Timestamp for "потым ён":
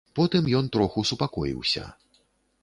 0.19-0.69